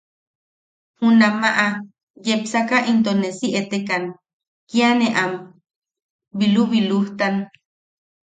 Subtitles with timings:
[0.99, 1.67] Junamaʼa
[2.25, 4.03] yepsaka into ne si etekan,
[4.69, 5.31] kia ne am
[6.37, 7.35] bilubilujtan.